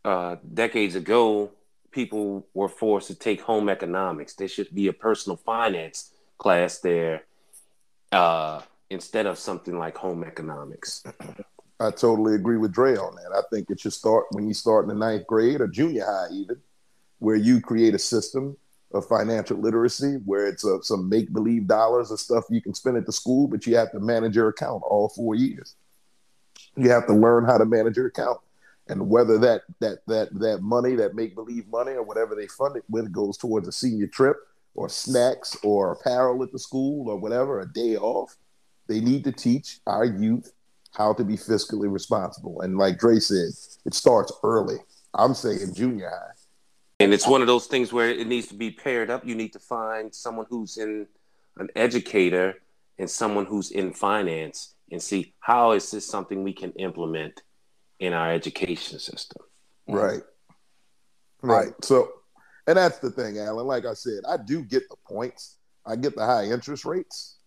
[0.03, 1.51] uh, decades ago,
[1.91, 4.33] people were forced to take home economics.
[4.33, 7.23] There should be a personal finance class there
[8.11, 11.03] uh, instead of something like home economics.
[11.79, 13.31] I totally agree with Dre on that.
[13.35, 16.27] I think it should start when you start in the ninth grade or junior high,
[16.33, 16.57] even,
[17.19, 18.57] where you create a system
[18.93, 22.97] of financial literacy where it's uh, some make believe dollars or stuff you can spend
[22.97, 25.75] at the school, but you have to manage your account all four years.
[26.75, 28.39] You have to learn how to manage your account.
[28.87, 32.75] And whether that that that that money, that make believe money, or whatever they fund
[32.75, 34.37] it with, goes towards a senior trip
[34.75, 38.37] or snacks or apparel at the school or whatever, a day off,
[38.87, 40.51] they need to teach our youth
[40.93, 42.61] how to be fiscally responsible.
[42.61, 43.51] And like Dre said,
[43.85, 44.77] it starts early.
[45.13, 46.40] I'm saying junior high.
[47.03, 49.25] And it's one of those things where it needs to be paired up.
[49.25, 51.07] You need to find someone who's in
[51.57, 52.55] an educator
[52.97, 57.41] and someone who's in finance and see how is this something we can implement
[57.99, 59.43] in our education system.
[59.87, 60.21] Right.
[61.41, 61.73] Right.
[61.81, 62.11] So,
[62.67, 63.65] and that's the thing, Alan.
[63.65, 65.57] Like I said, I do get the points.
[65.85, 67.37] I get the high interest rates,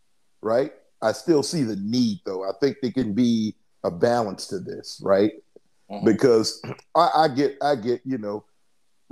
[0.42, 0.72] right?
[1.00, 2.42] I still see the need, though.
[2.42, 5.32] I think there can be a balance to this, right?
[5.90, 6.04] Mm-hmm.
[6.04, 6.62] Because
[6.94, 8.44] I, I, get, I get, you know,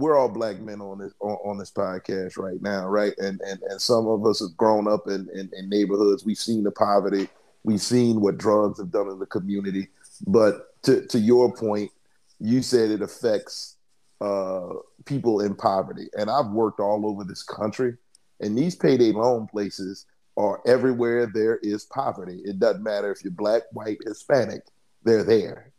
[0.02, 3.14] we're all black men on this on, on, this podcast right now, right?
[3.18, 6.24] And and and some of us have grown up in, in, in neighborhoods.
[6.24, 7.28] We've seen the poverty.
[7.62, 9.88] We've seen what drugs have done in the community.
[10.26, 11.92] But to to your point,
[12.40, 13.76] you said it affects
[14.20, 14.70] uh,
[15.04, 17.96] people in poverty, and I've worked all over this country,
[18.40, 22.40] and these payday loan places are everywhere there is poverty.
[22.44, 24.62] It doesn't matter if you're black, white, Hispanic,
[25.04, 25.72] they're there,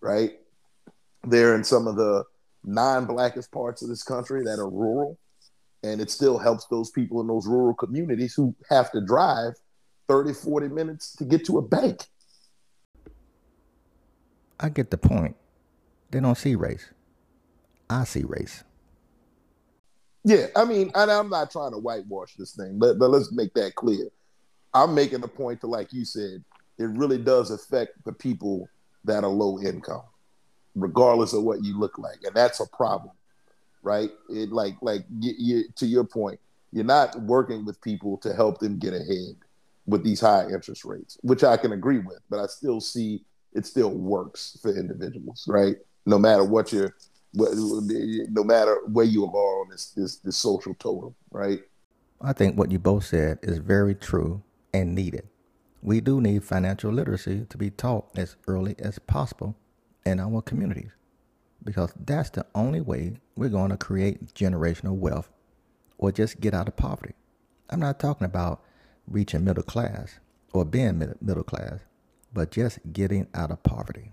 [0.00, 0.38] right?
[1.24, 2.24] They're in some of the
[2.66, 5.18] non-blackest parts of this country that are rural
[5.82, 9.54] and it still helps those people in those rural communities who have to drive
[10.08, 12.04] 30 40 minutes to get to a bank.
[14.58, 15.36] I get the point.
[16.10, 16.90] They don't see race.
[17.90, 18.64] I see race.
[20.24, 23.54] Yeah i mean and i'm not trying to whitewash this thing but, but let's make
[23.54, 24.08] that clear.
[24.74, 26.42] I'm making the point to like you said
[26.78, 28.68] it really does affect the people
[29.04, 30.02] that are low income
[30.76, 33.12] regardless of what you look like, and that's a problem,
[33.82, 34.10] right?
[34.28, 36.38] It like like to your point,
[36.72, 39.36] you're not working with people to help them get ahead
[39.86, 43.64] with these high interest rates, which I can agree with, but I still see it
[43.66, 45.76] still works for individuals, right?
[46.04, 46.94] No matter what you're,
[47.32, 51.60] no matter where you are on this this, this social totem, right?
[52.20, 55.28] I think what you both said is very true and needed.
[55.82, 59.56] We do need financial literacy to be taught as early as possible
[60.06, 60.92] in our communities
[61.64, 65.30] because that's the only way we're going to create generational wealth
[65.98, 67.14] or just get out of poverty.
[67.68, 68.62] I'm not talking about
[69.08, 70.20] reaching middle class
[70.52, 71.80] or being middle class,
[72.32, 74.12] but just getting out of poverty.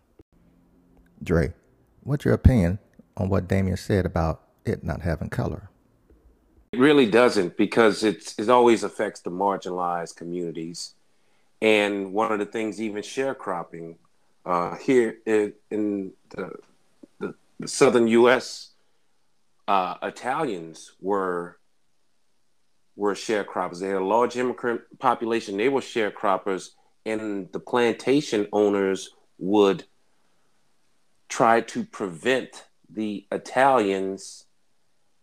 [1.24, 1.54] Dre,
[2.02, 2.80] what's your opinion
[3.16, 5.70] on what Damien said about it not having color?
[6.72, 10.96] It really doesn't because it's, it always affects the marginalized communities.
[11.62, 13.98] And one of the things, even sharecropping,
[14.46, 16.52] uh, here in, in the,
[17.20, 18.72] the, the, southern U.S.,
[19.68, 21.58] uh, Italians were
[22.96, 23.80] were sharecroppers.
[23.80, 25.58] They had a large immigrant population.
[25.58, 26.72] They were sharecroppers,
[27.06, 29.86] and the plantation owners would
[31.28, 34.46] try to prevent the Italians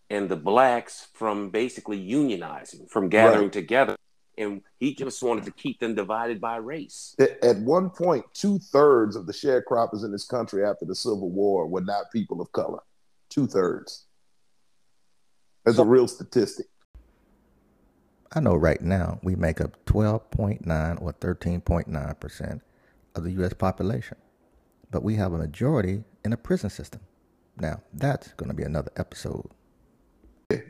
[0.08, 3.52] and the blacks from basically unionizing, from gathering right.
[3.52, 3.96] together
[4.40, 7.14] and he just wanted to keep them divided by race.
[7.18, 11.30] At, at one point, two thirds of the sharecroppers in this country after the Civil
[11.30, 12.80] War were not people of color.
[13.28, 14.06] Two thirds.
[15.64, 16.66] That's a real statistic.
[18.32, 22.60] I know right now we make up 12.9 or 13.9%
[23.14, 23.52] of the U.S.
[23.54, 24.16] population,
[24.90, 27.00] but we have a majority in the prison system.
[27.58, 29.50] Now, that's going to be another episode.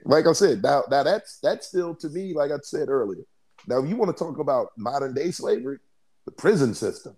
[0.05, 3.23] Like I said, now, now that's that's still to me, like I said earlier.
[3.67, 5.79] Now, if you want to talk about modern day slavery,
[6.25, 7.15] the prison system.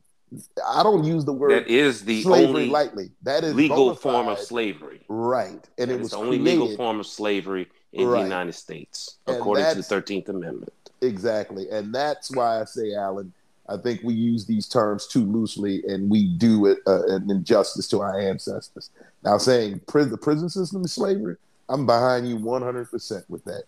[0.67, 3.11] I don't use the word That is the slavery only lightly.
[3.23, 5.01] That is legal bona form of slavery.
[5.09, 5.69] right?
[5.79, 8.19] And That it was the only created, legal form of slavery in Right.
[8.21, 10.73] the United States, And according to the Thirteenth Amendment.
[11.03, 11.69] Exactly.
[11.71, 13.33] And that's why I say, Alan,
[13.69, 17.87] I think we use these terms too loosely and we do it uh, an injustice
[17.89, 18.89] to our ancestors.
[19.23, 21.37] Now, saying pri- the prison system is slavery,
[21.69, 23.65] I'm behind you 100% with that.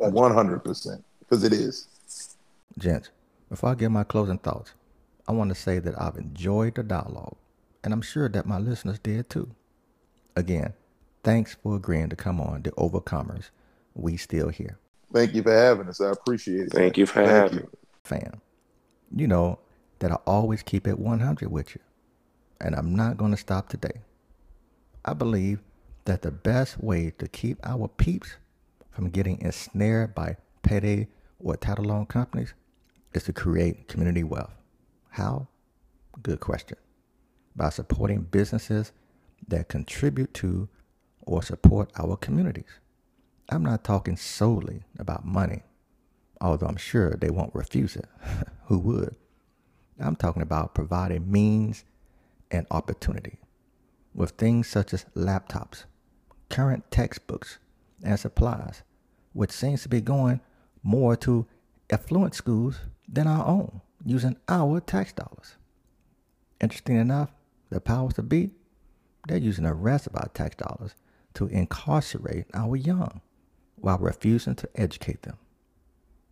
[0.00, 1.02] 100%.
[1.20, 1.88] Because it is.
[2.78, 3.10] Gents,
[3.48, 4.72] before I give my closing thoughts,
[5.26, 7.36] I want to say that I've enjoyed the dialogue,
[7.82, 9.50] and I'm sure that my listeners did too.
[10.36, 10.74] Again,
[11.22, 13.50] thanks for agreeing to come on The Overcomers.
[13.94, 14.78] We still here.
[15.12, 16.00] Thank you for having us.
[16.00, 16.72] I appreciate it.
[16.72, 17.64] Thank you for Thank having you.
[17.64, 17.68] me.
[18.04, 18.40] fam.
[19.14, 19.60] You know
[20.00, 21.80] that I always keep it 100 with you,
[22.60, 24.02] and I'm not going to stop today.
[25.04, 25.60] I believe
[26.04, 28.36] that the best way to keep our peeps
[28.94, 32.54] from getting ensnared by payday or title loan companies
[33.12, 34.54] is to create community wealth.
[35.10, 35.48] How?
[36.22, 36.78] Good question.
[37.54, 38.92] By supporting businesses
[39.48, 40.68] that contribute to
[41.22, 42.80] or support our communities.
[43.50, 45.62] I'm not talking solely about money
[46.44, 48.06] although I'm sure they won't refuse it.
[48.66, 49.16] Who would?
[49.98, 51.84] I'm talking about providing means
[52.50, 53.38] and opportunity
[54.14, 55.84] with things such as laptops,
[56.50, 57.58] current textbooks,
[58.04, 58.82] and supplies,
[59.32, 60.40] which seems to be going
[60.82, 61.46] more to
[61.90, 65.56] affluent schools than our own, using our tax dollars.
[66.60, 67.30] Interesting enough,
[67.70, 68.50] the powers to be,
[69.26, 70.94] they're using the rest of our tax dollars
[71.34, 73.20] to incarcerate our young
[73.76, 75.36] while refusing to educate them.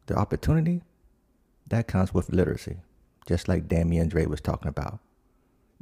[0.07, 0.83] The opportunity
[1.66, 2.77] that comes with literacy,
[3.27, 5.01] just like Damian Dre was talking about,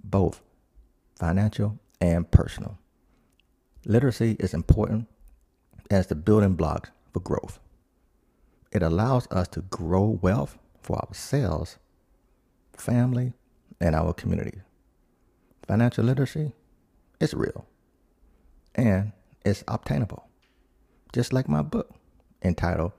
[0.02, 0.40] both
[1.16, 2.78] financial and personal.
[3.84, 5.08] Literacy is important
[5.90, 7.58] as the building blocks for growth.
[8.72, 11.78] It allows us to grow wealth for ourselves,
[12.72, 13.32] family,
[13.80, 14.60] and our community.
[15.66, 16.52] Financial literacy
[17.18, 17.66] is real
[18.74, 19.12] and
[19.44, 20.24] it's obtainable.
[21.12, 21.92] Just like my book
[22.42, 22.92] entitled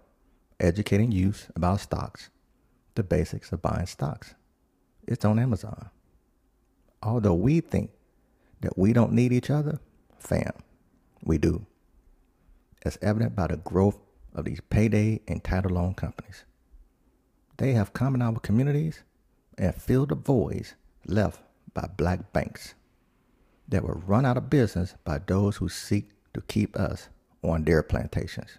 [0.59, 2.29] Educating Youth About Stocks
[2.95, 4.35] The Basics of Buying Stocks.
[5.07, 5.89] It's on Amazon.
[7.01, 7.91] Although we think
[8.61, 9.79] that we don't need each other,
[10.19, 10.51] fam,
[11.23, 11.65] we do.
[12.83, 13.99] As evident by the growth
[14.33, 16.45] of these payday and title loan companies.
[17.57, 19.03] They have come in our communities
[19.57, 20.73] and filled the voids
[21.05, 21.41] left
[21.73, 22.73] by black banks
[23.67, 27.09] that were run out of business by those who seek to keep us
[27.43, 28.57] on their plantations,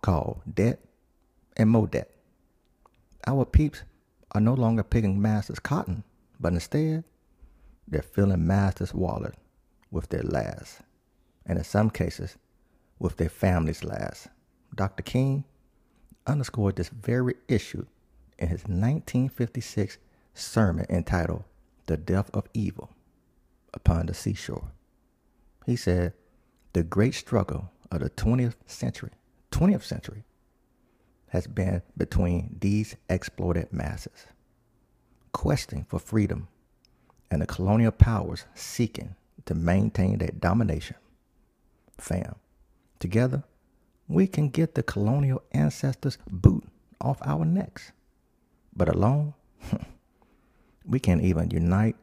[0.00, 0.80] called debt
[1.56, 2.10] and more debt.
[3.26, 3.82] Our peeps
[4.32, 6.04] are no longer picking master's cotton,
[6.40, 7.04] but instead,
[7.86, 9.34] they're filling master's wallet
[9.90, 10.80] with their last,
[11.46, 12.36] and in some cases,
[12.98, 14.28] with their families' last.
[14.74, 15.02] Dr.
[15.02, 15.44] King
[16.26, 17.86] underscored this very issue
[18.38, 19.98] in his 1956
[20.34, 21.44] sermon entitled
[21.86, 22.90] The Death of Evil
[23.74, 24.70] upon the Seashore.
[25.66, 26.12] He said,
[26.72, 29.10] The great struggle of the 20th century,
[29.50, 30.24] 20th century,
[31.28, 34.26] has been between these exploited masses,
[35.32, 36.48] questing for freedom,
[37.30, 40.96] and the colonial powers seeking to maintain their domination.
[41.98, 42.36] Fam,
[42.98, 43.44] together,
[44.08, 46.64] we can get the colonial ancestors' boot
[47.00, 47.92] off our necks.
[48.74, 49.34] But alone,
[50.84, 51.96] we can't even unite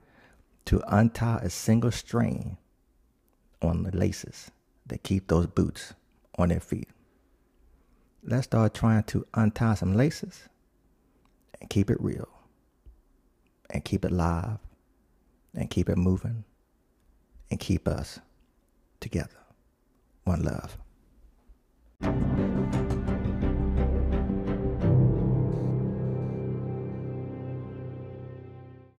[0.66, 2.58] to untie a single string
[3.62, 4.52] on the laces
[4.88, 5.94] that keep those boots
[6.38, 6.90] on their feet.
[8.24, 10.50] Let's start trying to untie some laces
[11.62, 12.28] and keep it real
[13.70, 14.60] and keep it live
[15.54, 16.44] and keep it moving
[17.50, 18.20] and keep us
[19.00, 19.38] together.
[20.24, 20.78] One love
[22.02, 22.85] thank you